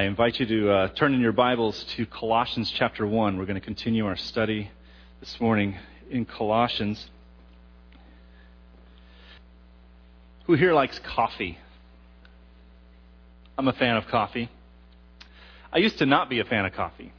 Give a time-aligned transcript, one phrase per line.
[0.00, 3.36] I invite you to uh, turn in your Bibles to Colossians chapter 1.
[3.36, 4.70] We're going to continue our study
[5.20, 5.76] this morning
[6.10, 7.10] in Colossians.
[10.46, 11.58] Who here likes coffee?
[13.58, 14.48] I'm a fan of coffee.
[15.70, 17.12] I used to not be a fan of coffee.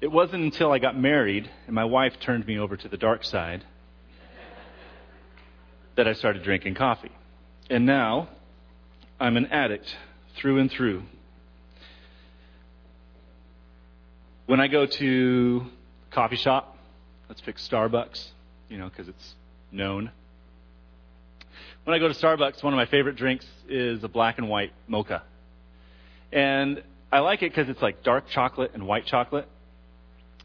[0.00, 3.22] It wasn't until I got married and my wife turned me over to the dark
[3.22, 3.62] side
[5.94, 7.12] that I started drinking coffee.
[7.70, 8.30] And now
[9.20, 9.94] I'm an addict
[10.34, 11.04] through and through.
[14.46, 15.66] When I go to
[16.10, 16.76] coffee shop,
[17.30, 18.28] let's pick Starbucks,
[18.68, 19.34] you know, because it's
[19.72, 20.10] known.
[21.84, 24.72] When I go to Starbucks, one of my favorite drinks is a black and white
[24.86, 25.22] mocha.
[26.30, 29.48] And I like it because it's like dark chocolate and white chocolate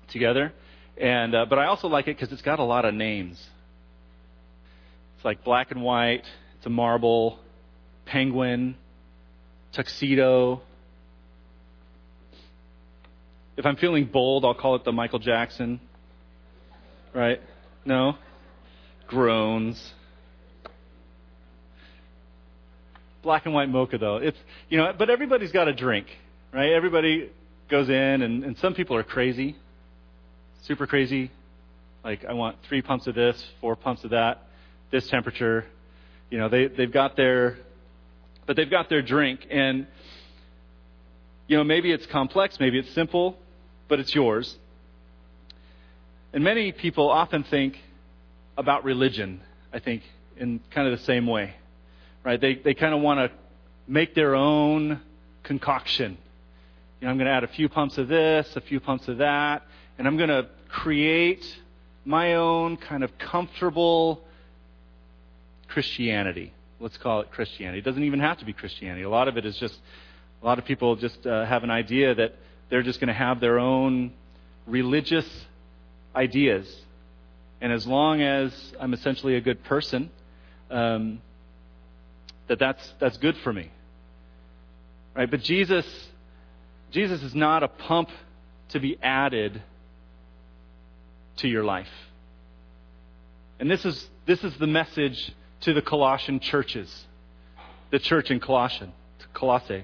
[0.08, 0.54] together.
[0.98, 3.38] And uh, but I also like it because it's got a lot of names.
[5.18, 6.24] It's like black and white.
[6.56, 7.38] It's a marble,
[8.06, 8.78] penguin,
[9.74, 10.62] tuxedo,
[13.60, 15.82] if I'm feeling bold, I'll call it the Michael Jackson.
[17.14, 17.42] Right?
[17.84, 18.16] No?
[19.06, 19.94] Groans.
[23.22, 24.16] Black and white mocha, though.
[24.16, 24.38] It's,
[24.70, 26.08] you know, but everybody's got a drink,
[26.54, 26.72] right?
[26.72, 27.32] Everybody
[27.70, 29.58] goes in, and, and some people are crazy,
[30.62, 31.30] super crazy.
[32.02, 34.42] Like, I want three pumps of this, four pumps of that,
[34.90, 35.66] this temperature.
[36.30, 37.58] You know, they, they've got their,
[38.48, 39.46] but they've got their drink.
[39.52, 39.86] And,
[41.50, 43.36] you know, maybe it's complex, maybe it's simple,
[43.90, 44.56] but it's yours.
[46.32, 47.78] And many people often think
[48.56, 49.42] about religion,
[49.74, 50.04] I think,
[50.38, 51.56] in kind of the same way.
[52.24, 52.40] Right?
[52.40, 53.38] They, they kind of want to
[53.88, 55.02] make their own
[55.44, 56.18] concoction.
[57.02, 59.18] You know, I'm going to add a few pumps of this, a few pumps of
[59.18, 59.64] that,
[59.98, 61.44] and I'm going to create
[62.06, 64.22] my own kind of comfortable
[65.68, 66.54] Christianity.
[66.80, 67.80] Let's call it Christianity.
[67.80, 69.04] It doesn't even have to be Christianity.
[69.04, 69.78] A lot of it is just,
[70.42, 72.36] a lot of people just uh, have an idea that
[72.70, 74.14] they're just going to have their own
[74.68, 75.28] religious
[76.16, 76.74] ideas.
[77.62, 80.10] And as long as I'm essentially a good person,
[80.70, 81.22] um,
[82.48, 83.72] that that's, that's good for me.
[85.16, 85.30] Right?
[85.30, 85.86] But Jesus,
[86.92, 88.10] Jesus is not a pump
[88.70, 89.62] to be added
[91.38, 91.88] to your life.
[93.60, 97.06] And this is, this is the message to the Colossian churches,
[97.92, 98.94] the church in Colossian,
[99.34, 99.84] Colossae.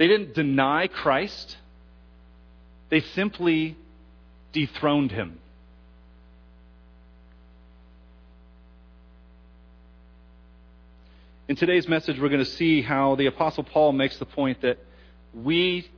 [0.00, 1.58] They didn't deny Christ,
[2.88, 3.76] they simply
[4.50, 5.38] dethroned him.
[11.48, 14.78] In today's message, we're going to see how the Apostle Paul makes the point that
[15.34, 15.90] we,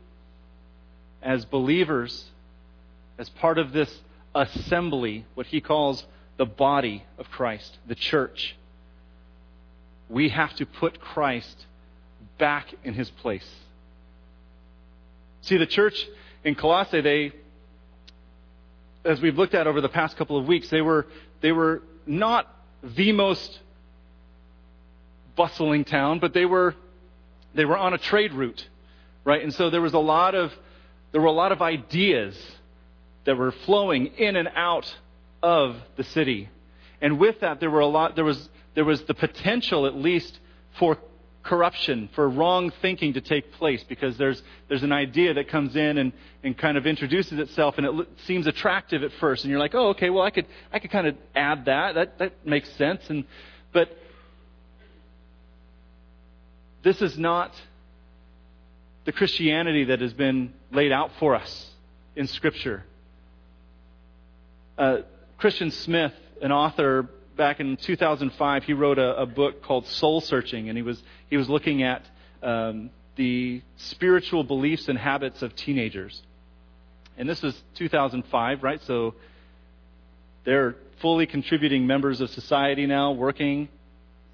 [1.23, 2.25] as believers,
[3.21, 4.01] as part of this
[4.35, 6.05] assembly, what he calls
[6.39, 8.57] the body of Christ, the church,
[10.09, 11.67] we have to put Christ
[12.37, 13.49] back in his place.
[15.43, 16.07] See, the church
[16.45, 17.33] in Colossae, they,
[19.05, 21.07] as we've looked at over the past couple of weeks, they were,
[21.41, 22.47] they were not
[22.83, 23.59] the most
[25.35, 26.77] bustling town, but they were,
[27.55, 28.67] they were on a trade route,
[29.25, 29.43] right?
[29.43, 30.53] And so there was a lot of,
[31.11, 32.39] there were a lot of ideas
[33.25, 34.95] that were flowing in and out
[35.43, 36.49] of the city.
[37.01, 40.39] And with that, there were a lot, there was, there was the potential, at least,
[40.79, 40.99] for
[41.43, 45.99] corruption, for wrong thinking to take place because there's, there's an idea that comes in
[45.99, 46.13] and,
[46.45, 49.45] and kind of introduces itself and it seems attractive at first.
[49.45, 51.95] And you're like, oh, okay, well, I could, I could kind of add that.
[51.95, 53.03] That, that makes sense.
[53.09, 53.25] And,
[53.73, 53.97] but
[56.83, 57.53] this is not
[59.05, 61.71] the Christianity that has been laid out for us
[62.15, 62.85] in Scripture.
[64.79, 64.99] Uh,
[65.39, 70.69] Christian Smith, an author back in 2005, he wrote a, a book called Soul Searching,
[70.69, 72.03] and he was, he was looking at
[72.43, 76.23] um, the spiritual beliefs and habits of teenagers.
[77.17, 78.81] And this was 2005, right?
[78.83, 79.15] So
[80.45, 83.69] they're fully contributing members of society now, working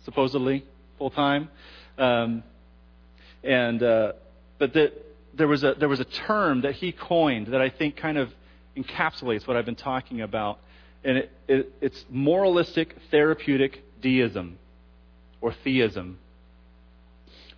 [0.05, 0.65] supposedly
[0.97, 1.49] full time.
[1.99, 2.43] Um,
[3.43, 4.13] and uh,
[4.59, 4.93] but the,
[5.35, 8.31] there was a there was a term that he coined that I think kind of
[8.77, 10.59] encapsulates what I've been talking about
[11.05, 14.59] and it, it, it's moralistic therapeutic deism
[15.41, 16.19] or theism.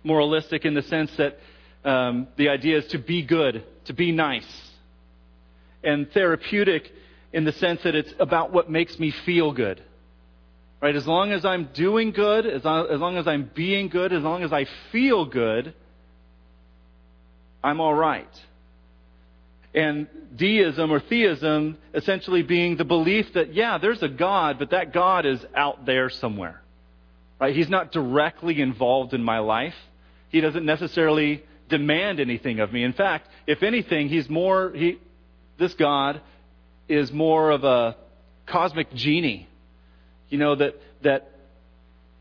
[0.03, 1.37] Moralistic in the sense that
[1.83, 4.71] um, the idea is to be good, to be nice,
[5.83, 6.91] and therapeutic
[7.33, 9.81] in the sense that it's about what makes me feel good.
[10.81, 10.95] Right?
[10.95, 14.43] As long as I'm doing good, as as long as I'm being good, as long
[14.43, 15.73] as I feel good,
[17.63, 18.27] I'm all right
[19.73, 24.93] and deism or theism essentially being the belief that, yeah, there's a God, but that
[24.93, 26.61] God is out there somewhere.
[27.39, 27.55] Right?
[27.55, 29.73] He's not directly involved in my life.
[30.29, 32.83] He doesn't necessarily demand anything of me.
[32.83, 34.99] In fact, if anything, he's more, he,
[35.57, 36.21] this God
[36.87, 37.95] is more of a
[38.45, 39.47] cosmic genie.
[40.29, 41.30] You know, that, that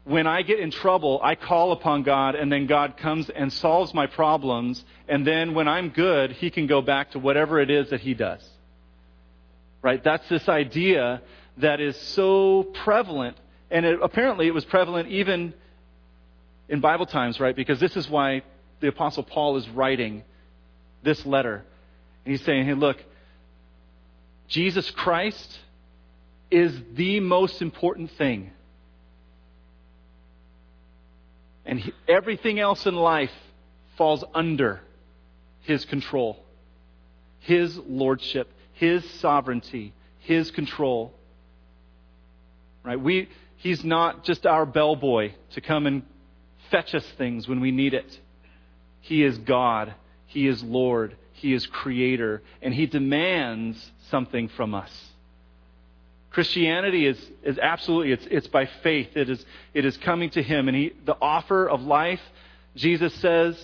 [0.05, 3.93] when I get in trouble, I call upon God, and then God comes and solves
[3.93, 4.83] my problems.
[5.09, 8.15] And then when I'm good, He can go back to whatever it is that He
[8.15, 8.47] does.
[9.83, 10.03] Right?
[10.03, 11.23] That's this idea
[11.59, 13.37] that is so prevalent.
[13.71, 15.55] And it, apparently it was prevalent even
[16.69, 17.55] in Bible times, right?
[17.55, 18.43] Because this is why
[18.81, 20.23] the Apostle Paul is writing
[21.03, 21.65] this letter.
[22.25, 22.99] And he's saying, hey, look,
[24.49, 25.59] Jesus Christ
[26.51, 28.51] is the most important thing.
[31.71, 33.31] And he, everything else in life
[33.97, 34.81] falls under
[35.61, 36.43] his control,
[37.39, 41.15] his lordship, his sovereignty, his control.
[42.83, 43.01] Right?
[43.01, 43.29] We,
[43.59, 46.03] he's not just our bellboy to come and
[46.73, 48.19] fetch us things when we need it.
[49.01, 49.95] He is God.
[50.27, 51.17] He is Lord.
[51.35, 52.43] He is Creator.
[52.63, 55.10] And He demands something from us.
[56.31, 59.09] Christianity is, is absolutely, it's, it's by faith.
[59.17, 59.45] It is,
[59.75, 60.69] it is coming to Him.
[60.69, 62.21] And he, the offer of life,
[62.77, 63.61] Jesus says,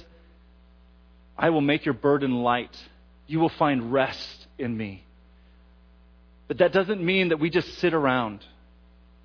[1.39, 2.77] I will make your burden light.
[3.27, 5.05] You will find rest in me.
[6.49, 8.45] But that doesn't mean that we just sit around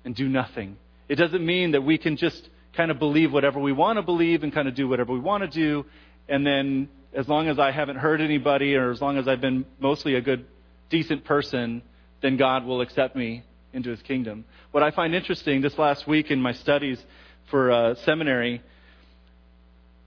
[0.04, 0.76] and do nothing.
[1.08, 4.42] It doesn't mean that we can just kind of believe whatever we want to believe
[4.42, 5.84] and kind of do whatever we want to do.
[6.28, 9.66] And then, as long as I haven't hurt anybody or as long as I've been
[9.78, 10.46] mostly a good,
[10.90, 11.82] decent person,
[12.22, 14.44] then God will accept me into his kingdom.
[14.70, 17.02] What I find interesting this last week in my studies
[17.50, 18.62] for uh, seminary,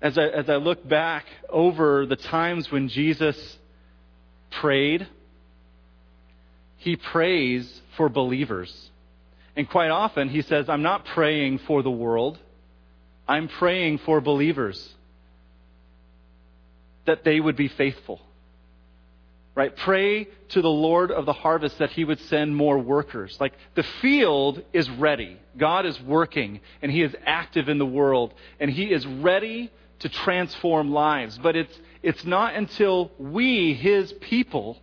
[0.02, 3.58] as I, as I look back over the times when Jesus
[4.62, 5.08] prayed,
[6.78, 8.90] he prays for believers.
[9.56, 12.38] And quite often he says, I'm not praying for the world.
[13.28, 14.94] I'm praying for believers
[17.06, 18.22] that they would be faithful.
[19.56, 19.76] Right?
[19.76, 23.38] Pray to the Lord of the harvest that he would send more workers.
[23.40, 25.38] Like the field is ready.
[25.58, 30.10] God is working and he is active in the world and he is ready to
[30.10, 31.40] transform lives.
[31.42, 34.78] But it's, it's not until we, his people,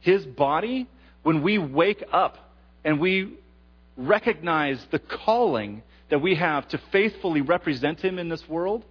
[0.00, 0.86] his body,
[1.22, 2.52] when we wake up
[2.84, 3.38] and we
[3.96, 8.84] recognize the calling that we have to faithfully represent him in this world.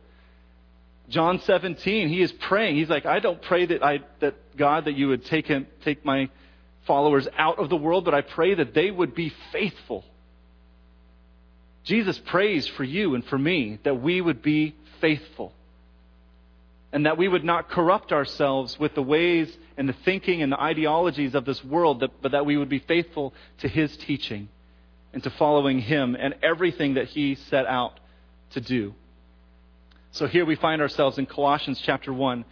[1.10, 2.76] John 17, he is praying.
[2.76, 6.06] He's like, I don't pray that I that God that you would take him take
[6.06, 6.30] my
[6.88, 10.06] followers out of the world, but I pray that they would be faithful.
[11.84, 15.54] Jesus prays for you and for me that we would be faithful.
[16.94, 20.60] And that we would not corrupt ourselves with the ways and the thinking and the
[20.60, 24.50] ideologies of this world, but that we would be faithful to his teaching
[25.14, 28.00] and to following Him and everything that He set out
[28.52, 28.94] to do.
[30.14, 32.44] So here we find ourselves in Colossians chapter 1.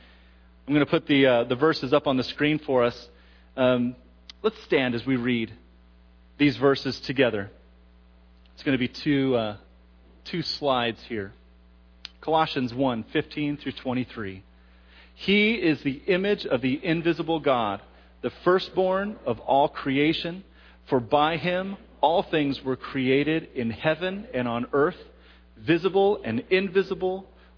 [0.68, 3.10] I'm going to put the, uh, the verses up on the screen for us.
[3.58, 3.98] Um,
[4.42, 5.52] let's stand as we read
[6.38, 7.52] these verses together.
[8.54, 9.58] It's going to be two, uh,
[10.24, 11.34] two slides here.
[12.22, 14.42] Colossians 1 15 through 23.
[15.16, 17.82] He is the image of the invisible God,
[18.22, 20.46] the firstborn of all creation,
[20.88, 24.96] for by him all things were created in heaven and on earth,
[25.58, 27.28] visible and invisible,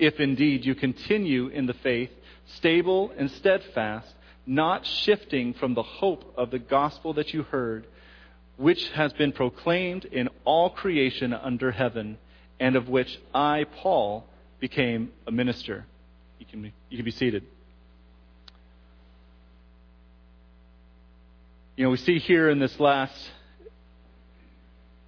[0.00, 2.10] If indeed you continue in the faith,
[2.56, 4.08] stable and steadfast,
[4.46, 7.86] not shifting from the hope of the gospel that you heard,
[8.56, 12.16] which has been proclaimed in all creation under heaven,
[12.58, 14.24] and of which I, Paul,
[14.58, 15.84] became a minister.
[16.38, 17.44] You can be, you can be seated.
[21.76, 23.30] You know, we see here in this last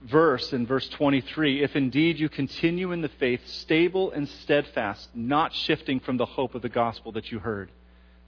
[0.04, 5.54] verse in verse 23 if indeed you continue in the faith, stable and steadfast, not
[5.54, 7.71] shifting from the hope of the gospel that you heard.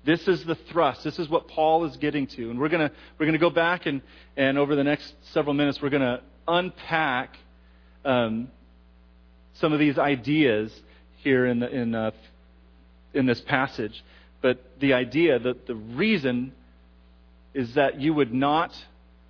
[0.04, 1.02] This is the thrust.
[1.02, 2.50] This is what Paul is getting to.
[2.50, 4.02] And we're going we're to go back and,
[4.36, 7.38] and over the next several minutes, we're going to unpack
[8.04, 8.48] um,
[9.54, 10.78] some of these ideas
[11.22, 12.10] here in, the, in, uh,
[13.14, 14.04] in this passage.
[14.42, 16.52] But the idea, that the reason
[17.54, 18.74] is that you would not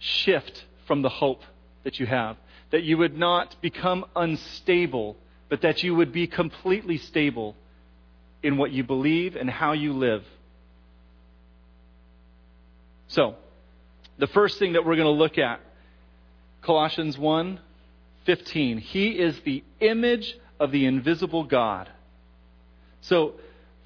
[0.01, 1.43] shift from the hope
[1.85, 2.37] that you have,
[2.71, 5.17] that you would not become unstable,
[5.49, 7.55] but that you would be completely stable
[8.43, 10.25] in what you believe and how you live.
[13.09, 13.37] So,
[14.19, 15.61] the first thing that we're going to look at,
[16.63, 17.61] Colossians 1
[18.25, 18.79] 15.
[18.79, 21.89] He is the image of the invisible God.
[23.03, 23.35] So,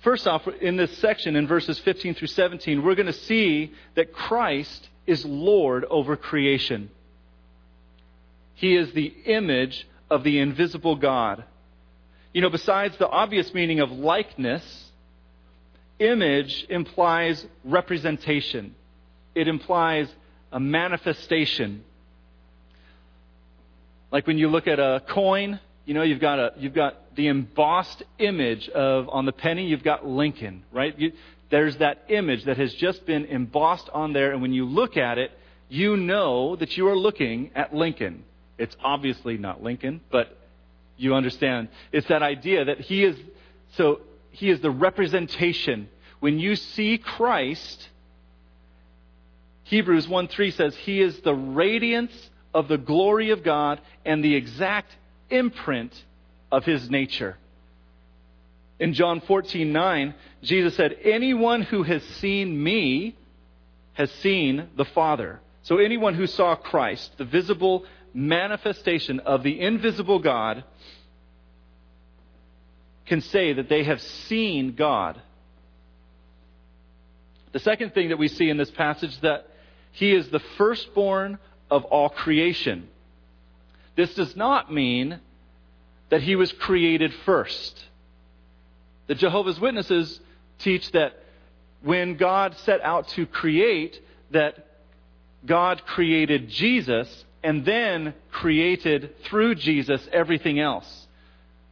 [0.03, 4.13] first off, in this section, in verses 15 through 17, we're going to see that
[4.13, 6.91] Christ is Lord over creation.
[8.59, 11.45] He is the image of the invisible God.
[12.33, 14.65] You know, besides the obvious meaning of likeness,
[16.01, 18.75] image implies representation,
[19.37, 20.09] it implies
[20.51, 21.85] a manifestation.
[24.11, 27.29] Like when you look at a coin, you know, you've got a you've got the
[27.29, 30.99] embossed image of on the penny, you've got Lincoln, right?
[30.99, 31.13] You,
[31.49, 35.17] there's that image that has just been embossed on there, and when you look at
[35.17, 35.31] it,
[35.69, 38.25] you know that you are looking at Lincoln.
[38.59, 40.37] It's obviously not Lincoln, but
[40.97, 41.69] you understand.
[41.93, 43.17] It's that idea that he is
[43.75, 44.01] so
[44.31, 45.89] he is the representation.
[46.21, 47.89] When you see Christ,
[49.65, 52.13] Hebrews 1 3 says, He is the radiance
[52.55, 54.97] of the glory of God and the exact
[55.31, 55.93] imprint
[56.51, 57.37] of his nature.
[58.81, 63.17] In John 14, 9, Jesus said, Anyone who has seen me
[63.95, 65.41] has seen the Father.
[65.63, 67.85] So anyone who saw Christ, the visible
[68.19, 70.65] manifestation of the invisible God,
[73.07, 75.21] can say that they have seen God.
[77.53, 79.47] The second thing that we see in this passage that
[79.93, 81.39] he is the firstborn
[81.71, 82.89] of all creation.
[83.97, 85.21] This does not mean
[86.11, 87.85] that he was created first.
[89.07, 90.21] The Jehovah's Witnesses
[90.59, 91.23] teach that
[91.83, 94.67] when God set out to create, that
[95.47, 101.07] God created Jesus and then created through Jesus everything else.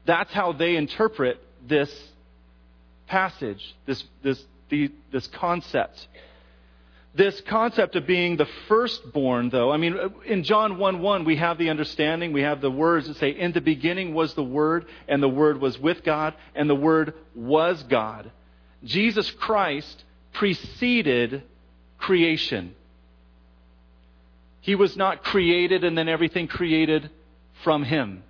[0.05, 1.93] That's how they interpret this
[3.07, 6.09] passage, this, this, the, this concept
[7.17, 11.57] this concept of being the firstborn, though, I mean, in John 1 1, we have
[11.57, 15.23] the understanding, we have the words that say, In the beginning was the Word, and
[15.23, 18.31] the Word was with God, and the Word was God.
[18.85, 20.05] Jesus Christ
[20.35, 21.43] preceded
[21.99, 22.75] creation.
[24.67, 27.09] He was not created and then everything created
[27.63, 28.25] from Him.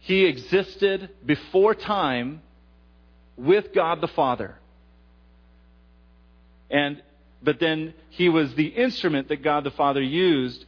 [0.00, 2.42] He existed before time
[3.34, 4.56] with God the Father.
[6.70, 7.02] And
[7.42, 10.66] but then he was the instrument that God the Father used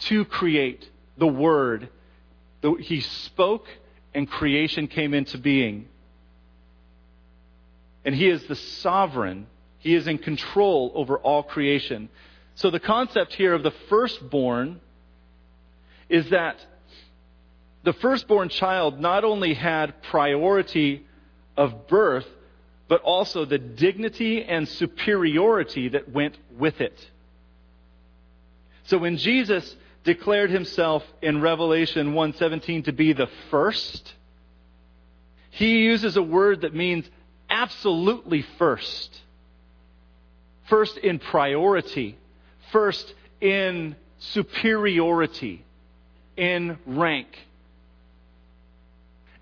[0.00, 1.90] to create the Word.
[2.80, 3.66] He spoke,
[4.12, 5.86] and creation came into being.
[8.04, 9.46] And he is the sovereign,
[9.78, 12.08] he is in control over all creation.
[12.56, 14.80] So the concept here of the firstborn
[16.08, 16.56] is that
[17.82, 21.04] the firstborn child not only had priority
[21.56, 22.26] of birth,
[22.88, 27.10] but also the dignity and superiority that went with it.
[28.84, 34.14] So when Jesus declared himself in Revelation 1:17 to be the first,
[35.50, 37.08] he uses a word that means
[37.48, 39.20] absolutely first.
[40.64, 42.18] First in priority,
[42.72, 45.64] first in superiority,
[46.36, 47.28] in rank.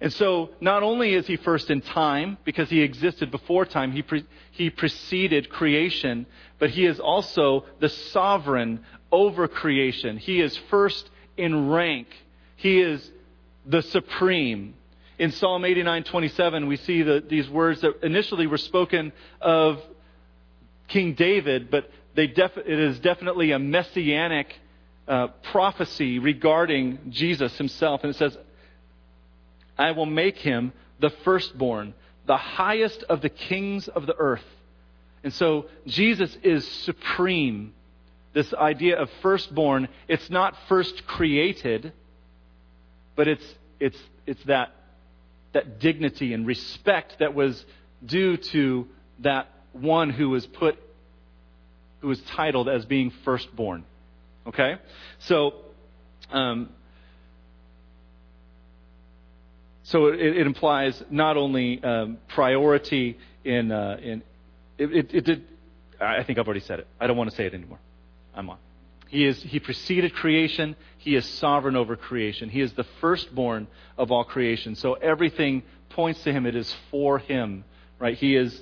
[0.01, 4.03] And so, not only is he first in time, because he existed before time, he,
[4.03, 6.27] pre- he preceded creation,
[6.59, 8.81] but he is also the sovereign
[9.13, 10.17] over creation.
[10.17, 12.09] He is first in rank.
[12.57, 13.09] He is
[13.65, 14.75] the supreme.
[15.19, 19.81] In Psalm 89:27, we see the, these words that initially were spoken of
[20.89, 24.55] King David, but def- it is definitely a messianic
[25.09, 28.03] uh, prophecy regarding Jesus himself.
[28.03, 28.37] And it says,
[29.79, 31.95] I will make him the firstborn,
[32.27, 34.45] the highest of the kings of the earth.
[35.25, 37.75] And so Jesus is supreme.
[38.33, 41.93] This idea of firstborn, it's not first created,
[43.17, 44.75] but it's, it's, it's that,
[45.53, 47.65] that dignity and respect that was
[48.05, 48.87] due to
[49.21, 50.79] that one who was put,
[52.03, 53.85] who was titled as being firstborn.
[54.47, 54.75] Okay?
[55.21, 55.55] So,
[56.31, 56.69] um,
[59.85, 64.23] so it, it implies not only um, priority in, uh, in,
[64.77, 65.45] it, it, it did.
[66.01, 66.89] I think I've already said it.
[67.01, 67.79] I don't want to say it anymore.
[68.35, 68.59] I'm on.
[69.09, 70.75] He, is, he preceded creation.
[70.99, 72.49] He is sovereign over creation.
[72.49, 74.75] He is the firstborn of all creation.
[74.75, 76.47] So everything points to him.
[76.47, 77.65] It is for him,
[78.01, 78.17] right?
[78.17, 78.61] He is,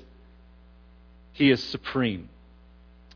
[1.31, 2.29] he is supreme.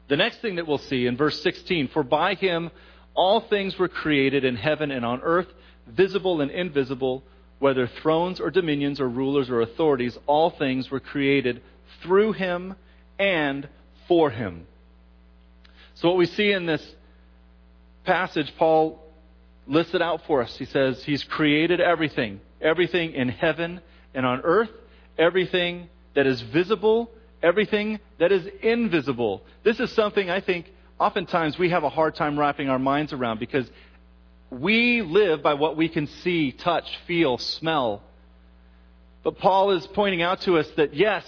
[0.07, 2.71] The next thing that we'll see in verse 16 For by him
[3.13, 5.47] all things were created in heaven and on earth,
[5.87, 7.23] visible and invisible,
[7.59, 11.61] whether thrones or dominions or rulers or authorities, all things were created
[12.03, 12.75] through him
[13.17, 13.67] and
[14.07, 14.67] for him.
[15.95, 16.85] So, what we see in this
[18.03, 19.01] passage, Paul
[19.65, 20.55] lists it out for us.
[20.57, 23.79] He says he's created everything everything in heaven
[24.13, 24.69] and on earth,
[25.17, 27.11] everything that is visible,
[27.45, 29.43] everything that is invisible.
[29.63, 30.65] This is something I think
[30.99, 33.69] oftentimes we have a hard time wrapping our minds around because
[34.49, 38.01] we live by what we can see, touch, feel, smell.
[39.23, 41.23] But Paul is pointing out to us that yes,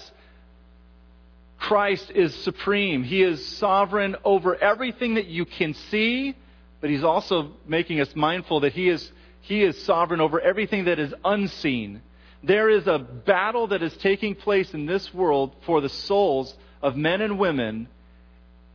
[1.58, 3.04] Christ is supreme.
[3.04, 6.34] He is sovereign over everything that you can see,
[6.80, 9.10] but he's also making us mindful that he is,
[9.40, 12.02] he is sovereign over everything that is unseen.
[12.42, 16.96] There is a battle that is taking place in this world for the souls of
[16.96, 17.88] men and women,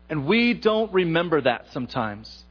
[0.09, 2.43] and we don't remember that sometimes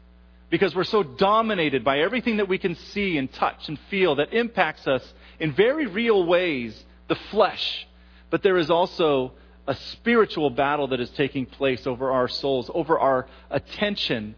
[0.53, 4.35] because we're so dominated by everything that we can see and touch and feel that
[4.35, 5.03] impacts us
[5.41, 6.79] in very real ways,
[7.09, 7.89] the flesh.
[8.29, 9.33] But there is also
[9.67, 14.35] a spiritual battle that is taking place over our souls, over our attention,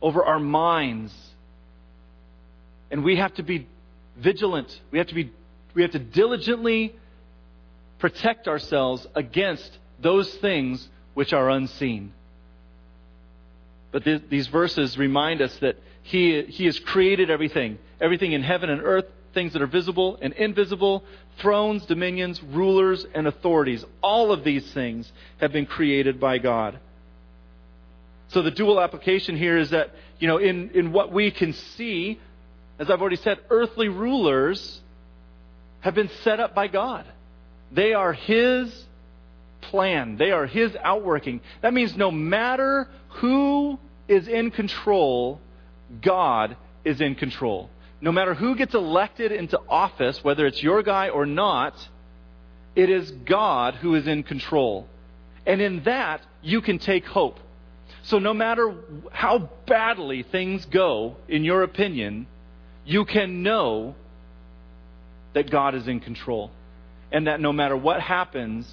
[0.00, 1.12] over our minds.
[2.92, 3.66] And we have to be
[4.16, 4.80] vigilant.
[4.92, 5.32] We have to be
[5.74, 6.94] we have to diligently
[7.98, 12.12] protect ourselves against those things which are unseen.
[13.92, 18.68] But th- these verses remind us that he, he has created everything everything in heaven
[18.68, 21.04] and earth, things that are visible and invisible,
[21.38, 23.84] thrones, dominions, rulers, and authorities.
[24.02, 25.10] All of these things
[25.40, 26.78] have been created by God.
[28.28, 32.18] So the dual application here is that, you know, in, in what we can see,
[32.78, 34.80] as I've already said, earthly rulers
[35.82, 37.04] have been set up by God.
[37.70, 38.86] They are His
[39.60, 41.40] plan, they are His outworking.
[41.60, 42.88] That means no matter
[43.20, 45.40] who is in control,
[46.00, 47.70] God is in control
[48.02, 51.88] no matter who gets elected into office, whether it's your guy or not,
[52.74, 54.88] it is God who is in control.
[55.46, 57.38] And in that, you can take hope.
[58.02, 58.74] So no matter
[59.12, 62.26] how badly things go, in your opinion,
[62.84, 63.94] you can know
[65.34, 66.50] that God is in control.
[67.10, 68.66] And that no matter what happens,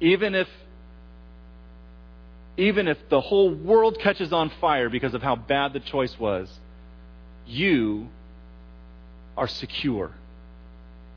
[0.00, 0.48] even if
[2.56, 6.50] even if the whole world catches on fire because of how bad the choice was,
[7.46, 8.08] you
[9.36, 10.10] are secure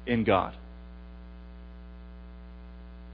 [0.06, 0.56] in God.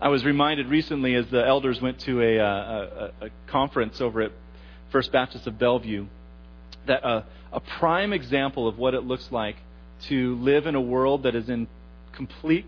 [0.01, 4.21] I was reminded recently as the elders went to a, uh, a, a conference over
[4.21, 4.31] at
[4.91, 6.05] First Baptist of Bellevue
[6.87, 9.55] that a, a prime example of what it looks like
[10.07, 11.67] to live in a world that is in
[12.13, 12.65] complete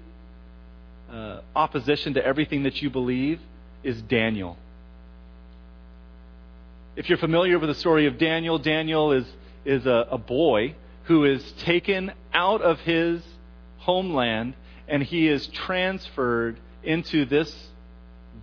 [1.11, 3.39] uh, opposition to everything that you believe
[3.83, 4.57] is Daniel.
[6.95, 9.25] If you're familiar with the story of Daniel, Daniel is,
[9.65, 13.21] is a, a boy who is taken out of his
[13.79, 14.53] homeland
[14.87, 17.69] and he is transferred into this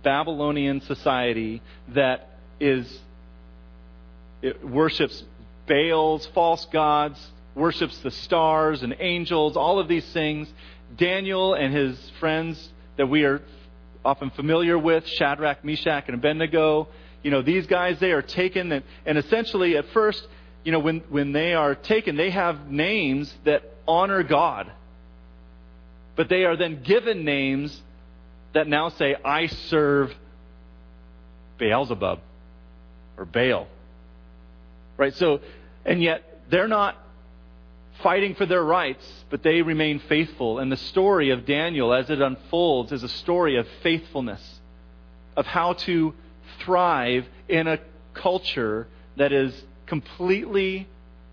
[0.03, 2.99] Babylonian society that is
[4.63, 5.23] worships
[5.67, 7.19] Baals, false gods,
[7.59, 10.51] worships the stars and angels, all of these things.
[10.97, 13.41] Daniel and his friends that we are
[14.03, 16.87] often familiar with, Shadrach, Meshach, and Abednego,
[17.21, 20.25] you know, these guys, they are taken and, and essentially at first
[20.63, 24.71] you know, when, when they are taken, they have names that honor God.
[26.15, 27.81] But they are then given names
[28.53, 30.11] that now say, I serve
[31.57, 32.19] Beelzebub
[33.17, 33.67] or Baal.
[34.97, 35.13] Right?
[35.13, 35.39] So,
[35.85, 36.97] and yet they're not
[38.01, 40.59] fighting for their rights, but they remain faithful.
[40.59, 44.59] And the story of Daniel, as it unfolds, is a story of faithfulness,
[45.35, 46.13] of how to
[46.59, 47.79] thrive in a
[48.13, 49.53] culture that is
[49.85, 50.87] completely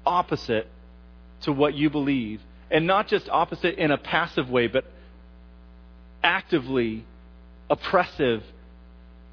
[0.05, 0.69] opposite
[1.43, 2.41] to what you believe.
[2.71, 4.85] And not just opposite in a passive way, but
[6.23, 7.05] actively
[7.71, 8.43] oppressive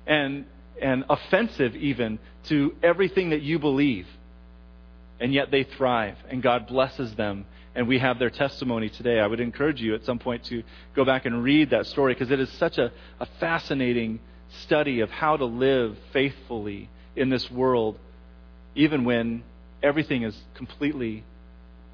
[0.06, 0.46] and,
[0.82, 4.08] and offensive even to everything that you believe.
[5.24, 7.46] And yet they thrive, and God blesses them.
[7.76, 9.20] And we have their testimony today.
[9.20, 10.64] I would encourage you at some point to
[10.96, 14.20] go back and read that story because it is such a, a fascinating
[14.64, 17.98] study of how to live faithfully in this world
[18.76, 19.44] even when
[19.82, 21.24] everything is completely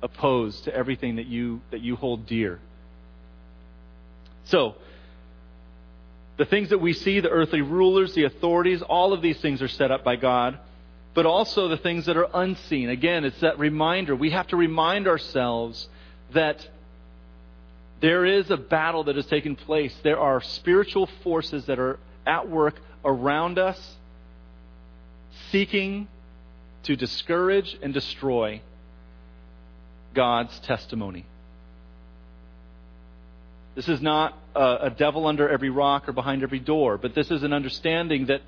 [0.02, 2.60] opposed to everything that you, that you hold dear.
[4.46, 4.76] So,
[6.40, 9.68] The things that we see, the earthly rulers, the authorities, all of these things are
[9.68, 10.58] set up by God,
[11.14, 12.90] but also the things that are unseen.
[12.90, 14.16] Again, it's that reminder.
[14.16, 15.88] We have to remind ourselves
[16.34, 16.68] that
[18.02, 19.94] there is a battle that is taking place.
[20.04, 23.96] There are spiritual forces that are at work around us,
[25.52, 26.08] seeking
[26.84, 28.62] to discourage and destroy
[30.14, 31.26] God's testimony.
[33.76, 37.32] This is not a, a, devil under every rock or behind every door, but this
[37.32, 38.42] is an understanding that,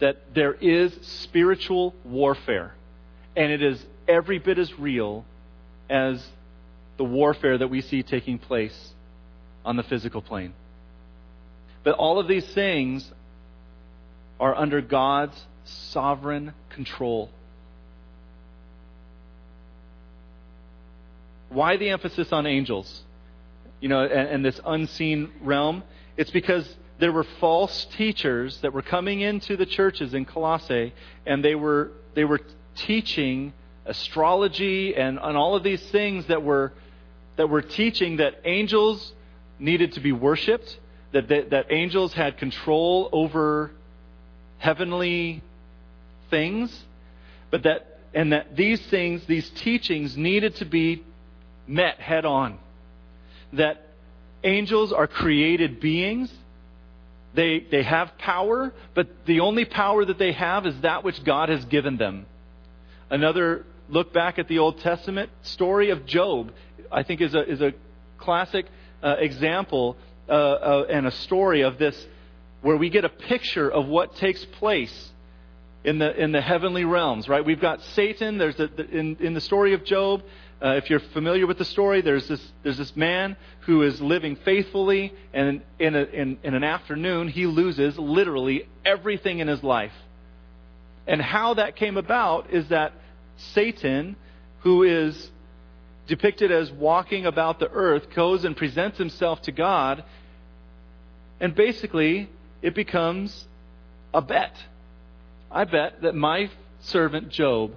[0.00, 2.74] that there is spiritual warfare,
[3.36, 5.24] and it is every bit as real
[5.88, 6.24] as
[6.96, 8.92] the warfare that we see taking place
[9.64, 10.54] on the physical plane.
[11.82, 13.10] But all of these things
[14.40, 17.30] are under God's sovereign control.
[21.50, 23.02] Why the emphasis on angels?
[23.80, 25.84] You know, and, and this unseen realm?
[26.16, 30.92] It's because there were false teachers that were coming into the churches in Colossae,
[31.26, 32.40] and they were they were
[32.76, 33.52] teaching
[33.86, 36.72] astrology and, and all of these things that were
[37.36, 39.12] that were teaching that angels
[39.58, 40.78] needed to be worshipped,
[41.12, 43.70] that, that, that angels had control over
[44.58, 45.42] heavenly
[46.30, 46.84] things,
[47.50, 51.02] but that and that these things, these teachings needed to be
[51.66, 52.58] met head on.
[53.52, 53.88] That
[54.44, 56.32] angels are created beings.
[57.34, 61.48] They, they have power, but the only power that they have is that which God
[61.48, 62.26] has given them.
[63.10, 66.52] Another look back at the Old Testament story of Job,
[66.90, 67.72] I think is a, is a
[68.18, 68.66] classic
[69.02, 69.96] uh, example
[70.28, 72.06] uh, uh, and a story of this
[72.62, 75.12] where we get a picture of what takes place
[75.84, 77.44] in the, in the heavenly realms, right?
[77.44, 78.38] We've got Satan.
[78.38, 80.22] There's in, in the story of Job,
[80.62, 84.36] uh, if you're familiar with the story, there's this, there's this man who is living
[84.44, 89.92] faithfully, and in, a, in, in an afternoon, he loses literally everything in his life.
[91.06, 92.92] And how that came about is that
[93.36, 94.16] Satan,
[94.60, 95.30] who is
[96.06, 100.04] depicted as walking about the earth, goes and presents himself to God,
[101.40, 102.28] and basically
[102.62, 103.46] it becomes
[104.14, 104.54] a bet.
[105.50, 107.72] I bet that my servant Job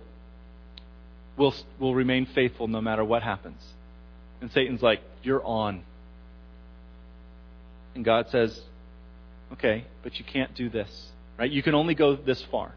[1.37, 3.61] will, will remain faithful no matter what happens.
[4.41, 5.83] And Satan's like, You're on.
[7.95, 8.59] And God says,
[9.53, 11.11] Okay, but you can't do this.
[11.37, 11.49] Right?
[11.49, 12.73] You can only go this far.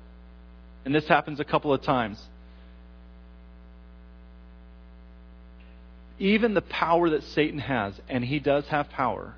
[0.85, 2.23] And this happens a couple of times.
[6.19, 9.35] Even the power that Satan has, and he does have power,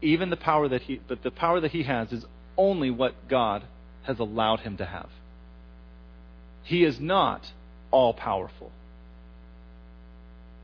[0.00, 2.24] even the power that he, but the power that he has is
[2.56, 3.62] only what God
[4.04, 5.08] has allowed him to have.
[6.64, 7.46] He is not
[7.90, 8.72] all powerful.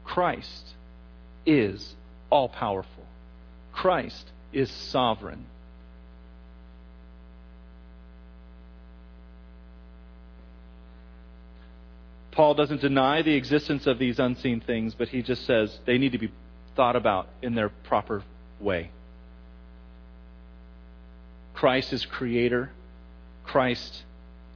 [0.05, 0.75] Christ
[1.47, 1.95] is
[2.31, 3.05] all powerful.
[3.73, 5.47] Christ is sovereign.
[12.33, 16.13] Paul doesn't deny the existence of these unseen things, but he just says they need
[16.13, 16.33] to be
[16.75, 18.23] thought about in their proper
[18.59, 18.91] way.
[21.55, 22.71] Christ is creator,
[23.45, 24.05] Christ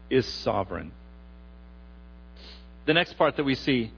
[0.08, 0.92] is sovereign.
[2.86, 3.92] The next part that we see,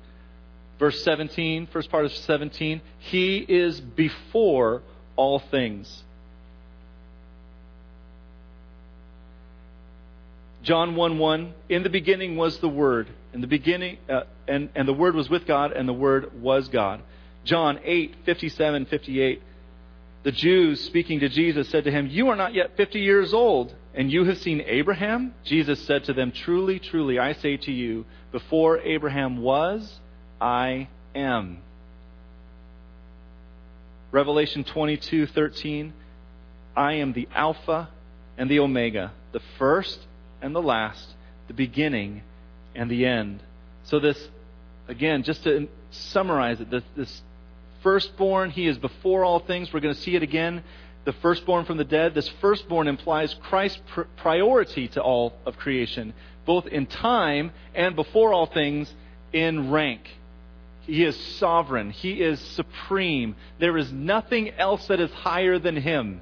[0.79, 4.83] verse 17, first part of 17, he is before
[5.16, 6.05] all things.
[10.62, 13.09] John 1 1, in the beginning was the Word.
[13.33, 16.68] In the beginning, uh, and, and the Word was with God, and the Word was
[16.68, 17.03] God.
[17.44, 19.42] John 8 57 58,
[20.25, 23.72] the Jews speaking to Jesus said to him, You are not yet 50 years old,
[23.96, 25.35] and you have seen Abraham?
[25.44, 29.98] Jesus said to them, Truly, truly, I say to you, before Abraham was,
[30.40, 31.59] I am.
[34.12, 35.92] Revelation 22:13
[36.76, 37.88] I am the alpha
[38.37, 39.98] and the omega, the first
[40.42, 41.09] and the last,
[41.48, 42.22] the beginning
[42.74, 43.42] and the end.
[43.85, 44.28] So this
[44.88, 47.22] again, just to summarize it, this, this
[47.82, 49.72] firstborn, he is before all things.
[49.72, 50.62] We're going to see it again.
[51.04, 52.14] The firstborn from the dead.
[52.14, 56.14] This firstborn implies Christ's pr- priority to all of creation
[56.46, 58.90] both in time and before all things
[59.32, 60.08] in rank.
[60.82, 61.90] He is sovereign.
[61.90, 63.34] He is supreme.
[63.58, 66.20] There is nothing else that is higher than him.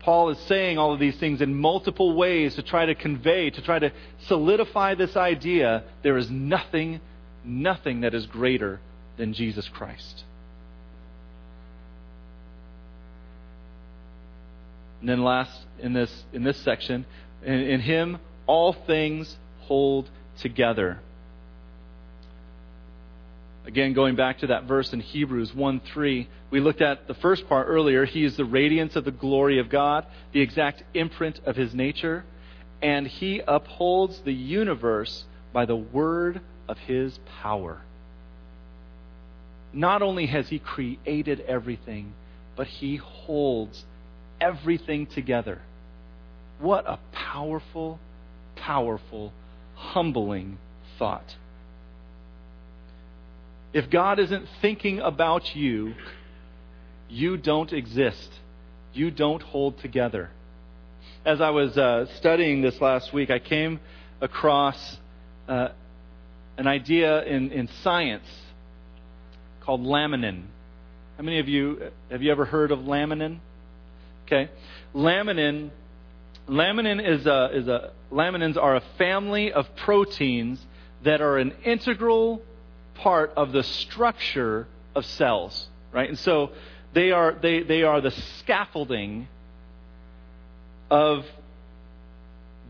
[0.00, 3.62] Paul is saying all of these things in multiple ways to try to convey, to
[3.62, 3.90] try to
[4.26, 5.82] solidify this idea.
[6.02, 7.00] There is nothing,
[7.44, 8.78] nothing that is greater
[9.16, 10.24] than Jesus Christ.
[15.00, 17.06] And then last in this in this section,
[17.44, 21.00] in, in him all things hold together.
[23.66, 27.48] Again, going back to that verse in Hebrews 1 3, we looked at the first
[27.48, 28.04] part earlier.
[28.04, 32.24] He is the radiance of the glory of God, the exact imprint of his nature,
[32.80, 37.82] and he upholds the universe by the word of his power.
[39.76, 42.14] Not only has he created everything,
[42.56, 43.84] but he holds
[44.40, 45.60] everything together.
[46.58, 48.00] What a powerful,
[48.56, 49.34] powerful,
[49.74, 50.56] humbling
[50.98, 51.36] thought.
[53.74, 55.92] If God isn't thinking about you,
[57.10, 58.30] you don't exist.
[58.94, 60.30] You don't hold together.
[61.26, 63.80] As I was uh, studying this last week, I came
[64.22, 64.96] across
[65.46, 65.68] uh,
[66.56, 68.24] an idea in, in science
[69.66, 70.44] called laminin.
[71.16, 73.38] How many of you have you ever heard of laminin?
[74.26, 74.50] Okay,
[74.94, 75.70] laminin.
[76.48, 80.64] Laminin is a, is a laminins are a family of proteins
[81.02, 82.40] that are an integral
[82.94, 86.08] part of the structure of cells, right?
[86.08, 86.52] And so
[86.92, 89.28] they are, they, they are the scaffolding
[90.90, 91.26] of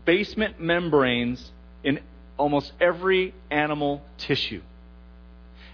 [0.05, 1.51] basement membranes
[1.83, 1.99] in
[2.37, 4.61] almost every animal tissue.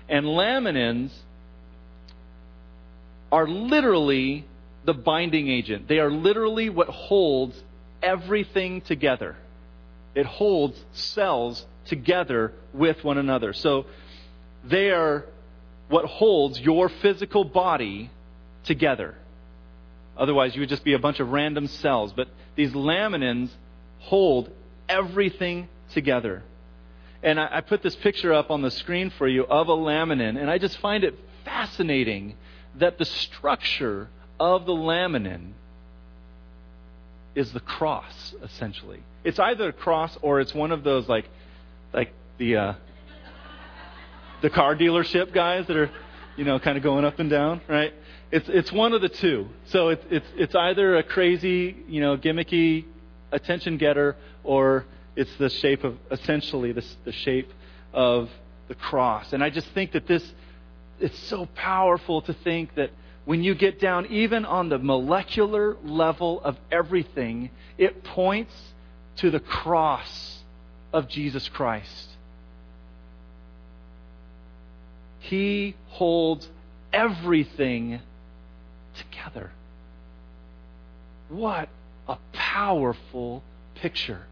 [0.09, 1.11] And laminins
[3.31, 4.45] are literally
[4.85, 5.87] the binding agent.
[5.87, 7.61] They are literally what holds
[8.01, 9.37] everything together.
[10.13, 13.53] It holds cells together with one another.
[13.53, 13.85] So
[14.63, 15.25] they are
[15.89, 18.09] what holds your physical body
[18.65, 19.15] together.
[20.17, 22.13] Otherwise, you would just be a bunch of random cells.
[22.15, 23.49] But these laminins
[23.99, 24.49] hold
[24.87, 26.43] everything together.
[27.23, 30.39] And I, I, put this picture up on the screen for you of a laminin,
[30.39, 32.35] and I just find it fascinating
[32.75, 34.09] that the structure
[34.39, 35.53] of the laminin
[37.33, 39.01] is the cross, essentially.
[39.23, 41.25] It's either a cross or it's one of those like,
[41.93, 42.73] like the uh,
[44.41, 45.89] the car dealership guys that are,
[46.35, 47.93] you know, kind of going up and down, right?
[48.31, 49.47] It's it's one of the two.
[49.65, 52.85] So it's it's it's either a crazy, you know, gimmicky
[53.31, 57.51] attention getter, or it's the shape of essentially the the shape
[57.93, 58.29] of
[58.67, 59.33] the cross.
[59.33, 60.23] And I just think that this
[60.99, 62.91] it's so powerful to think that
[63.25, 68.53] when you get down even on the molecular level of everything, it points
[69.17, 70.39] to the cross
[70.91, 72.09] of Jesus Christ.
[75.19, 76.47] He holds
[76.91, 78.01] everything
[78.95, 79.51] together.
[81.29, 81.69] What
[82.07, 83.41] a powerful
[83.75, 84.25] picture.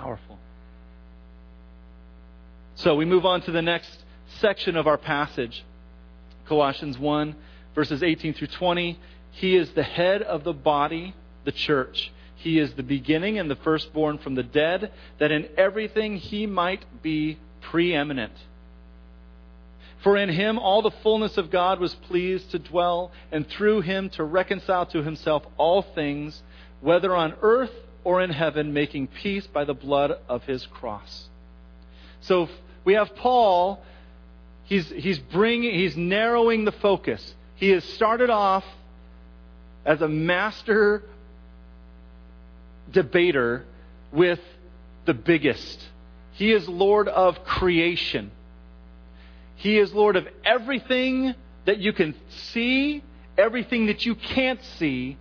[0.00, 0.38] Powerful.
[2.76, 4.02] So we move on to the next
[4.38, 5.62] section of our passage
[6.46, 7.36] Colossians 1,
[7.74, 8.98] verses 18 through 20.
[9.32, 12.10] He is the head of the body, the church.
[12.36, 17.02] He is the beginning and the firstborn from the dead, that in everything he might
[17.02, 18.32] be preeminent.
[20.02, 24.08] For in him all the fullness of God was pleased to dwell, and through him
[24.10, 26.42] to reconcile to himself all things,
[26.80, 31.28] whether on earth or in heaven, making peace by the blood of his cross.
[32.22, 32.48] So
[32.84, 33.82] we have Paul,
[34.64, 37.34] he's, he's bringing, he's narrowing the focus.
[37.56, 38.64] He has started off
[39.84, 41.02] as a master
[42.90, 43.64] debater
[44.12, 44.40] with
[45.06, 45.86] the biggest.
[46.32, 48.30] He is Lord of creation.
[49.56, 51.34] He is Lord of everything
[51.66, 53.02] that you can see,
[53.36, 55.18] everything that you can't see.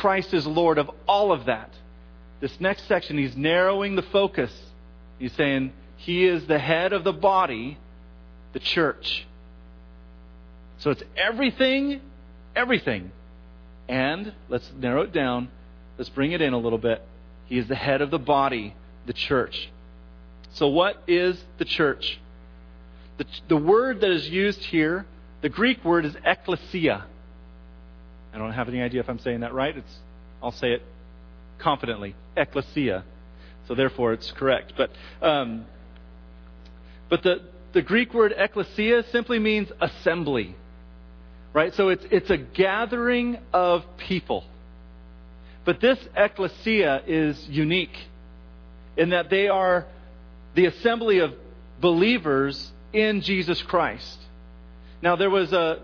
[0.00, 1.70] Christ is Lord of all of that.
[2.40, 4.52] This next section, he's narrowing the focus.
[5.18, 7.78] He's saying he is the head of the body,
[8.52, 9.26] the church.
[10.78, 12.00] So it's everything,
[12.56, 13.12] everything.
[13.88, 15.48] And let's narrow it down
[16.00, 17.02] Let's bring it in a little bit.
[17.44, 19.70] He is the head of the body, the church.
[20.54, 22.18] So, what is the church?
[23.18, 25.04] The, the word that is used here,
[25.42, 27.02] the Greek word is ekklesia.
[28.32, 29.76] I don't have any idea if I'm saying that right.
[29.76, 29.98] It's,
[30.42, 30.82] I'll say it
[31.58, 32.14] confidently.
[32.36, 33.04] ecclesia.
[33.68, 34.74] So, therefore, it's correct.
[34.76, 34.90] But,
[35.20, 35.66] um,
[37.08, 40.56] but the, the Greek word ecclesia simply means assembly.
[41.52, 41.74] Right?
[41.74, 44.44] So, it's, it's a gathering of people.
[45.64, 47.96] But this ecclesia is unique
[48.96, 49.86] in that they are
[50.54, 51.32] the assembly of
[51.80, 54.18] believers in Jesus Christ.
[55.02, 55.80] Now there was a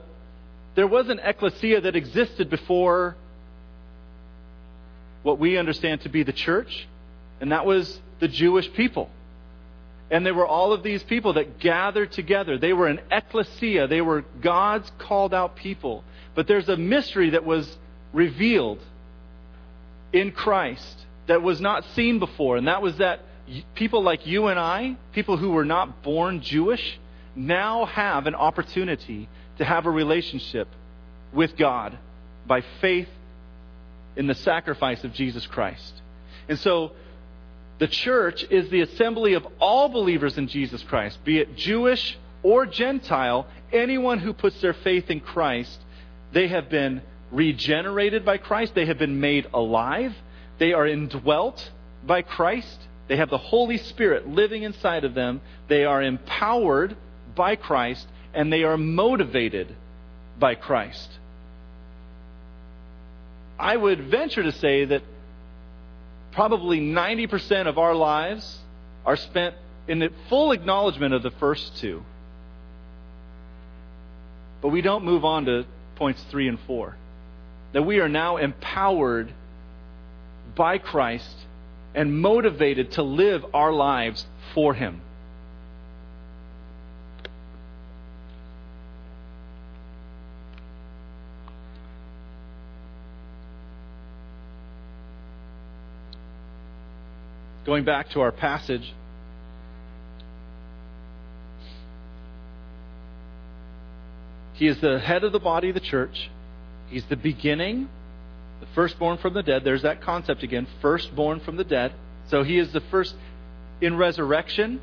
[0.77, 3.17] there was an ecclesia that existed before
[5.23, 6.87] what we understand to be the church,
[7.41, 9.11] and that was the Jewish people.
[10.11, 12.59] And there were all of these people that gathered together.
[12.59, 13.89] They were an ecclesia.
[13.89, 16.05] They were God's called out people.
[16.37, 17.77] But there's a mystery that was
[18.13, 18.79] revealed
[20.13, 23.21] in Christ that was not seen before, and that was that
[23.75, 27.01] people like you and I, people who were not born Jewish,
[27.35, 30.69] now have an opportunity to have a relationship
[31.33, 31.99] with God
[32.47, 33.09] by faith
[34.17, 36.03] in the sacrifice of Jesus Christ.
[36.49, 36.93] And so,
[37.79, 42.65] the church is the assembly of all believers in Jesus Christ, be it Jewish or
[42.65, 45.79] Gentile, anyone who puts their faith in Christ,
[46.33, 50.15] they have been regenerated by Christ, they have been made alive,
[50.59, 51.71] they are indwelt
[52.07, 56.97] by Christ, they have the Holy Spirit living inside of them, they are empowered
[57.35, 58.07] by Christ,
[58.37, 59.75] and they are motivated
[60.39, 61.09] by Christ.
[63.59, 65.03] I would venture to say that
[66.33, 68.59] probably 90% of our lives
[69.07, 69.55] are spent
[69.89, 72.03] in the full acknowledgement of the first two.
[74.61, 76.95] But we don't move on to points three and four.
[77.73, 79.33] That we are now empowered
[80.55, 81.37] by Christ
[81.95, 85.01] and motivated to live our lives for Him.
[97.67, 98.95] Going back to our passage,
[104.55, 106.31] he is the head of the body of the church.
[106.89, 107.89] He's the beginning,
[108.61, 109.65] the firstborn from the dead.
[109.65, 111.93] There's that concept again firstborn from the dead.
[112.29, 113.17] So he is the first
[113.81, 114.81] in resurrection.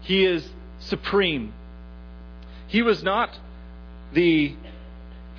[0.00, 0.48] He is
[0.80, 1.54] supreme.
[2.66, 3.38] He was not
[4.14, 4.56] the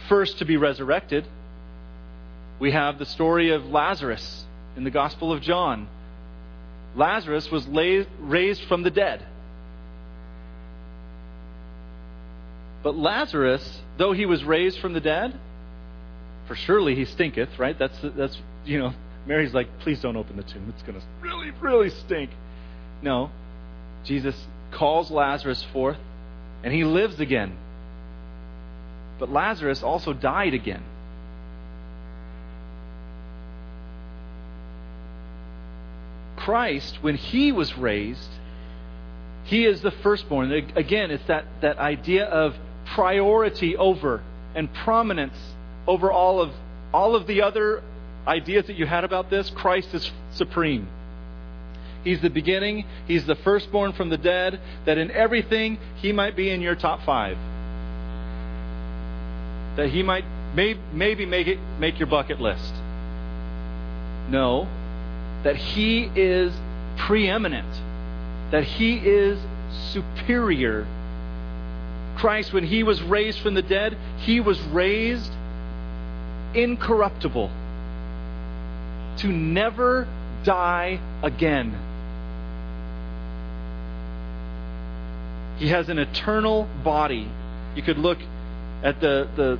[0.07, 1.27] first to be resurrected.
[2.59, 4.45] We have the story of Lazarus
[4.77, 5.89] in the Gospel of John.
[6.95, 9.25] Lazarus was raised from the dead.
[12.83, 15.33] But Lazarus, though he was raised from the dead,
[16.47, 17.77] for surely he stinketh, right?
[17.77, 18.93] That's, that's you know,
[19.25, 20.73] Mary's like, please don't open the tomb.
[20.73, 22.31] It's going to really, really stink.
[23.01, 23.31] No.
[24.03, 24.35] Jesus
[24.71, 25.97] calls Lazarus forth,
[26.63, 27.55] and he lives again.
[29.19, 30.83] But Lazarus also died again.
[36.45, 38.29] Christ, when he was raised,
[39.43, 40.51] he is the firstborn.
[40.51, 42.55] Again, it's that, that idea of
[42.95, 44.21] priority over
[44.55, 45.37] and prominence
[45.87, 46.51] over all of
[46.93, 47.81] all of the other
[48.27, 49.49] ideas that you had about this.
[49.51, 50.87] Christ is supreme.
[52.03, 52.85] He's the beginning.
[53.07, 54.59] He's the firstborn from the dead.
[54.85, 57.37] That in everything he might be in your top five.
[59.77, 60.25] That he might
[60.55, 62.73] may, maybe make it make your bucket list.
[64.29, 64.67] No,
[65.43, 66.53] that he is
[66.97, 67.67] preeminent,
[68.51, 69.39] that he is
[69.91, 70.85] superior.
[72.17, 75.31] Christ, when he was raised from the dead, he was raised
[76.53, 77.49] incorruptible
[79.17, 80.07] to never
[80.43, 81.75] die again.
[85.57, 87.27] He has an eternal body.
[87.75, 88.17] You could look
[88.83, 89.59] at the, the,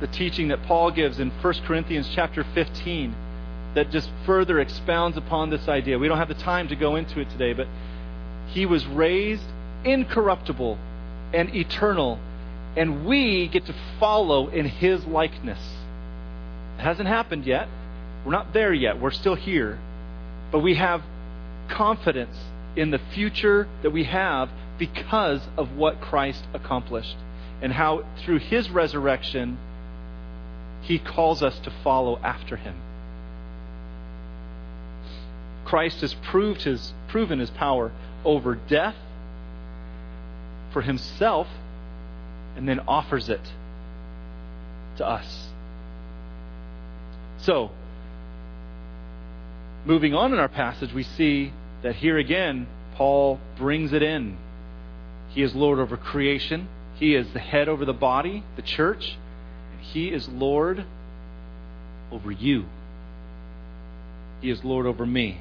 [0.00, 3.14] the teaching that Paul gives in 1 Corinthians chapter 15
[3.74, 5.98] that just further expounds upon this idea.
[5.98, 7.66] We don't have the time to go into it today, but
[8.48, 9.44] he was raised
[9.84, 10.78] incorruptible
[11.32, 12.18] and eternal,
[12.76, 15.60] and we get to follow in his likeness.
[16.78, 17.68] It hasn't happened yet.
[18.24, 19.00] We're not there yet.
[19.00, 19.78] We're still here.
[20.50, 21.02] But we have
[21.68, 22.36] confidence
[22.76, 27.16] in the future that we have because of what Christ accomplished
[27.60, 29.58] and how through his resurrection
[30.82, 32.74] he calls us to follow after him.
[35.64, 37.92] Christ has proved his, proven his power
[38.24, 38.96] over death
[40.72, 41.46] for himself
[42.56, 43.40] and then offers it
[44.96, 45.48] to us.
[47.38, 47.70] So,
[49.84, 54.36] moving on in our passage, we see that here again, Paul brings it in.
[55.30, 59.16] He is Lord over creation, He is the head over the body, the church,
[59.72, 60.84] and He is Lord
[62.12, 62.66] over you.
[64.40, 65.40] He is Lord over me.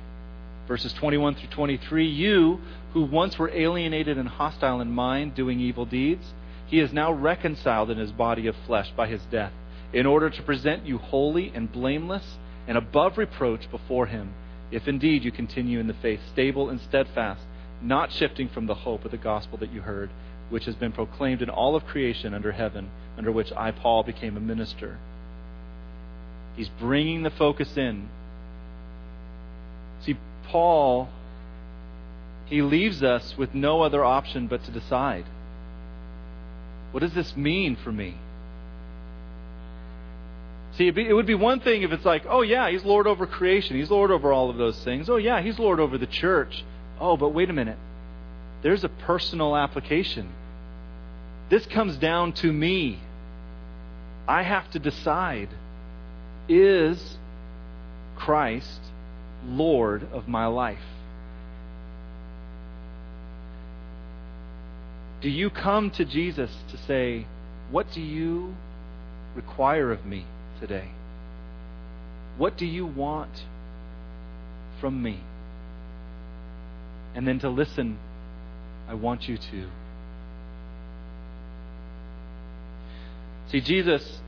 [0.68, 2.60] Verses 21 through 23 You,
[2.94, 6.34] who once were alienated and hostile in mind, doing evil deeds,
[6.68, 9.52] he is now reconciled in his body of flesh by his death,
[9.94, 12.38] in order to present you holy and blameless
[12.68, 14.34] and above reproach before him,
[14.72, 17.42] if indeed you continue in the faith, stable and steadfast,
[17.82, 20.10] not shifting from the hope of the gospel that you heard,
[20.50, 24.38] which has been proclaimed in all of creation under heaven, under which I, Paul, became
[24.38, 24.98] a minister.
[26.56, 28.10] He's bringing the focus in.
[30.52, 31.08] Paul,
[32.46, 35.26] he leaves us with no other option but to decide.
[36.92, 38.18] What does this mean for me?
[40.78, 43.78] See, it would be one thing if it's like, oh, yeah, he's Lord over creation.
[43.78, 45.10] He's Lord over all of those things.
[45.10, 46.64] Oh, yeah, he's Lord over the church.
[47.00, 47.78] oh, but wait a minute.
[48.62, 50.30] There's a personal application.
[51.50, 53.00] This comes down to me.
[54.28, 55.50] I have to decide
[56.48, 57.18] is
[58.18, 58.80] Christ
[59.46, 60.80] Lord of my life?
[65.22, 67.28] Do you come to Jesus to say,
[67.70, 68.56] What do you
[69.36, 70.26] require of me
[70.60, 70.90] today?
[72.38, 73.46] What do you want
[74.80, 75.20] from me?
[77.14, 78.00] And then to listen,
[78.88, 79.70] I want you to.
[83.52, 84.20] See, Jesus,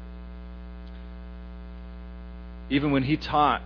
[2.70, 3.62] even when he taught,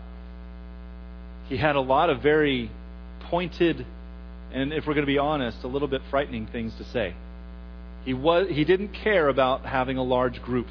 [1.49, 2.71] he had a lot of very
[3.29, 3.85] pointed
[4.51, 7.13] and if we're going to be honest, a little bit frightening things to say.
[8.05, 10.67] He, was, he didn't care about having a large group.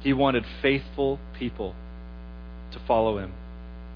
[0.00, 1.74] He wanted faithful people
[2.72, 3.32] to follow him.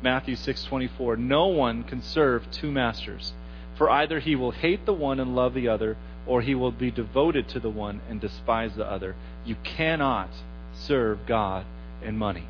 [0.03, 3.33] Matthew 6:24 No one can serve two masters,
[3.79, 5.97] for either he will hate the one and love the other,
[6.27, 9.17] or he will be devoted to the one and despise the other.
[9.47, 10.29] You cannot
[10.75, 11.65] serve God
[12.03, 12.47] and money.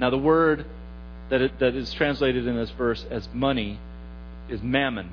[0.00, 0.64] Now the word
[1.28, 3.78] that, it, that is translated in this verse as money
[4.48, 5.10] is mammon.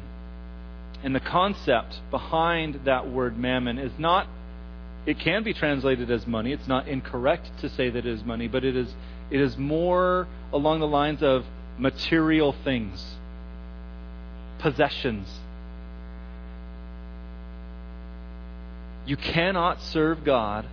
[1.04, 4.28] And the concept behind that word mammon is not,
[5.06, 6.54] it can be translated as money.
[6.54, 8.96] It's not incorrect to say that it is money, but it is,
[9.30, 11.46] it is more along the lines of
[11.78, 13.18] material things,
[14.58, 15.28] possessions.
[19.06, 20.66] You cannot serve God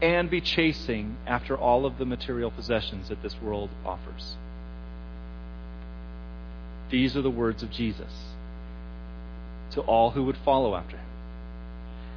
[0.00, 4.36] and be chasing after all of the material possessions that this world offers.
[6.90, 8.12] These are the words of Jesus
[9.72, 11.06] to all who would follow after him.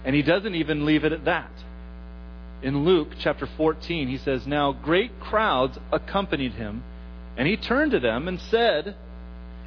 [0.06, 1.52] And he doesn't even leave it at that.
[2.64, 6.84] In Luke chapter 14, he says, Now great crowds accompanied him,
[7.38, 8.96] and he turned to them and said,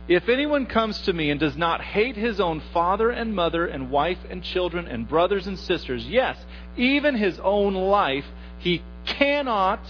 [0.06, 3.90] if anyone comes to me and does not hate his own father and mother and
[3.90, 6.36] wife and children and brothers and sisters, yes,
[6.76, 8.26] even his own life,
[8.58, 9.80] he cannot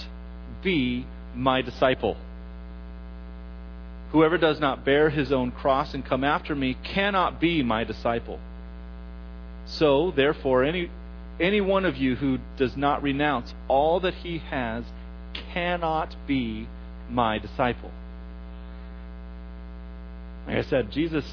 [0.62, 1.04] be
[1.34, 2.16] my disciple.
[4.12, 8.38] Whoever does not bear his own cross and come after me cannot be my disciple.
[9.66, 10.90] So, therefore, any,
[11.40, 14.84] any one of you who does not renounce all that he has
[15.52, 16.68] cannot be
[17.10, 17.90] my disciple.
[20.46, 21.24] Like I said, Jesus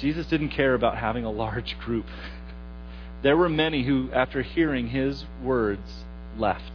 [0.00, 2.06] Jesus didn't care about having a large group.
[3.22, 6.06] There were many who, after hearing his words,
[6.38, 6.72] left.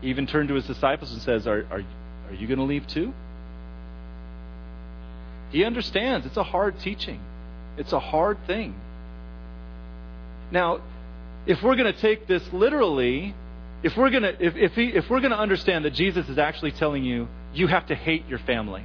[0.00, 1.82] He even turned to his disciples and says, Are, are,
[2.28, 3.12] are you going to leave too?
[5.50, 7.20] He understands it's a hard teaching,
[7.76, 8.74] it's a hard thing.
[10.52, 10.80] Now,
[11.46, 13.34] if we're going to take this literally,
[13.84, 17.04] if we're gonna if if, he, if we're gonna understand that Jesus is actually telling
[17.04, 18.82] you you have to hate your family.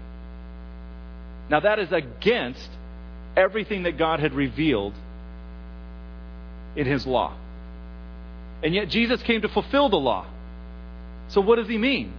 [1.49, 2.69] Now that is against
[3.35, 4.93] everything that God had revealed
[6.75, 7.35] in his law.
[8.61, 10.27] And yet Jesus came to fulfill the law.
[11.29, 12.13] So what does he mean?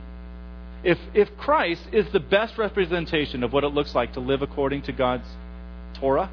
[0.82, 4.82] If if Christ is the best representation of what it looks like to live according
[4.82, 5.28] to God's
[5.94, 6.30] Torah,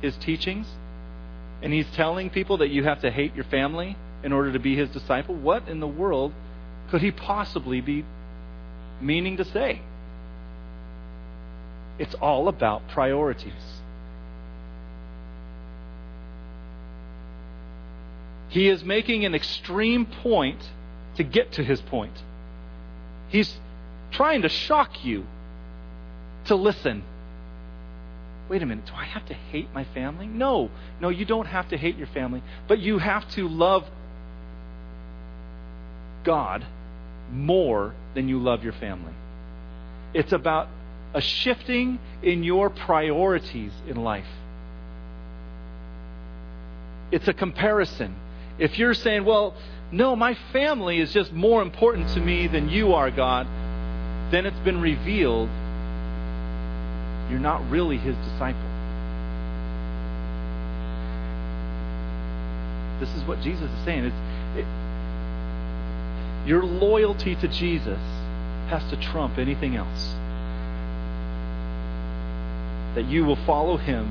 [0.00, 0.68] his teachings,
[1.60, 4.76] and he's telling people that you have to hate your family in order to be
[4.76, 6.32] his disciple, what in the world
[6.90, 8.04] could he possibly be
[9.00, 9.80] meaning to say?
[11.98, 13.52] It's all about priorities.
[18.48, 20.70] He is making an extreme point
[21.16, 22.22] to get to his point.
[23.28, 23.56] He's
[24.10, 25.24] trying to shock you
[26.44, 27.02] to listen.
[28.50, 30.26] Wait a minute, do I have to hate my family?
[30.26, 30.70] No,
[31.00, 33.88] no, you don't have to hate your family, but you have to love
[36.24, 36.64] God
[37.32, 39.12] more than you love your family.
[40.14, 40.68] It's about
[41.14, 44.26] a shifting in your priorities in life.
[47.10, 48.14] It's a comparison.
[48.58, 49.54] If you're saying, well,
[49.90, 53.46] no, my family is just more important to me than you are, God,
[54.30, 55.50] then it's been revealed
[57.30, 58.60] you're not really his disciple.
[63.00, 64.04] This is what Jesus is saying.
[64.04, 64.31] It's, it,
[66.46, 68.00] your loyalty to Jesus
[68.68, 70.14] has to trump anything else.
[72.94, 74.06] That you will follow him.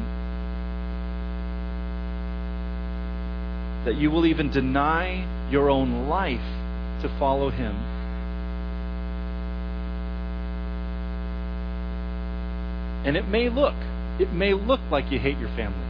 [3.86, 6.40] That you will even deny your own life
[7.02, 7.76] to follow him.
[13.06, 13.76] And it may look,
[14.20, 15.88] it may look like you hate your family.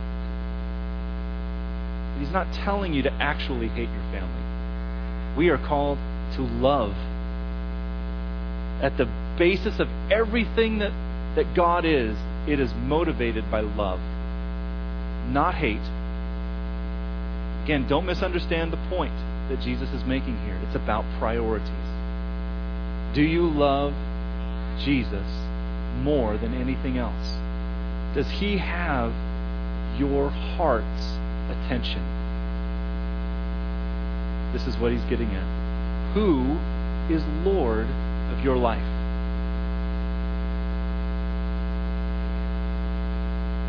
[2.14, 5.38] But he's not telling you to actually hate your family.
[5.38, 5.98] We are called
[6.36, 6.94] to love.
[8.82, 9.06] At the
[9.38, 10.92] basis of everything that,
[11.36, 12.18] that God is,
[12.48, 14.00] it is motivated by love,
[15.32, 15.82] not hate.
[17.64, 19.14] Again, don't misunderstand the point
[19.50, 20.60] that Jesus is making here.
[20.66, 21.70] It's about priorities.
[23.14, 23.94] Do you love
[24.84, 25.28] Jesus
[26.02, 27.38] more than anything else?
[28.16, 29.12] Does he have
[30.00, 31.18] your heart's
[31.52, 32.02] attention?
[34.54, 35.71] This is what he's getting at.
[36.14, 36.58] Who
[37.10, 37.88] is Lord
[38.32, 38.82] of your life?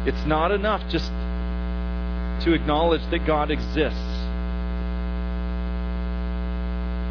[0.06, 1.12] It's not enough just
[2.44, 4.00] to acknowledge that God exists.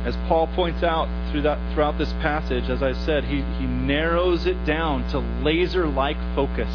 [0.03, 4.45] As Paul points out through that, throughout this passage, as I said, he, he narrows
[4.45, 6.73] it down to laser like focus.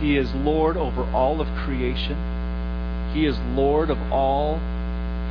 [0.00, 2.16] He is Lord over all of creation.
[3.14, 4.58] He is Lord of all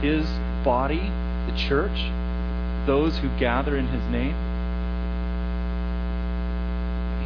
[0.01, 0.25] His
[0.63, 1.11] body,
[1.45, 2.11] the church,
[2.85, 4.35] those who gather in His name.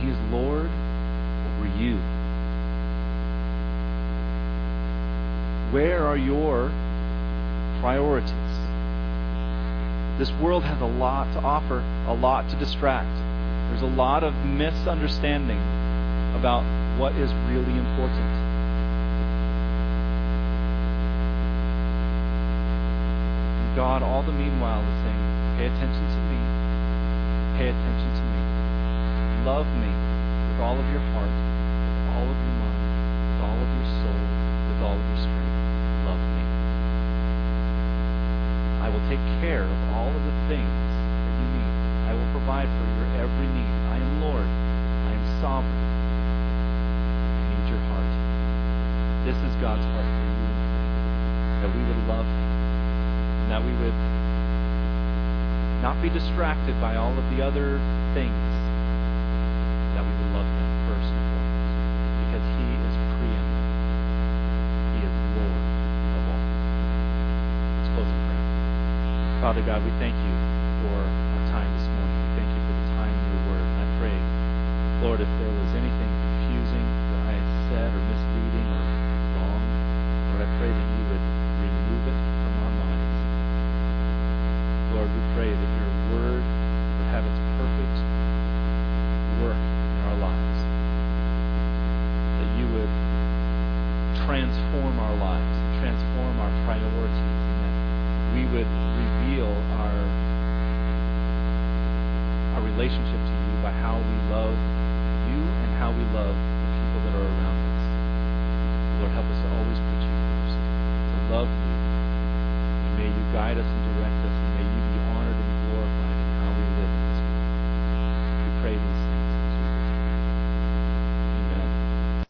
[0.02, 1.98] He is Lord over you.
[5.72, 6.70] Where are your
[7.82, 8.32] priorities?
[10.18, 13.16] This world has a lot to offer, a lot to distract.
[13.70, 15.60] There's a lot of misunderstanding
[16.36, 16.64] about
[16.98, 18.47] what is really important.
[23.78, 25.21] God, all the meanwhile, is saying,
[25.53, 26.41] pay attention to me.
[27.61, 28.41] Pay attention to me.
[29.45, 29.93] Love me
[30.49, 34.21] with all of your heart, with all of your mind, with all of your soul,
[34.65, 35.57] with all of your strength.
[36.09, 36.43] Love me.
[38.82, 41.73] I will take care of all of the things that you need.
[42.09, 43.73] I will provide for your every need.
[43.93, 44.49] I am Lord.
[45.05, 45.86] I am sovereign.
[47.30, 48.13] I need your heart.
[49.21, 50.49] This is God's heart for you.
[51.61, 52.57] That we would love Him.
[53.48, 53.95] And that we would
[55.80, 57.80] not be distracted by all of the other
[58.12, 58.36] things.
[59.95, 62.28] That we would love Him first and foremost.
[62.28, 65.00] Because He is preeminent.
[65.00, 66.43] He is Lord of all.
[67.80, 68.43] Let's close in prayer.
[69.39, 70.26] Father God, we thank you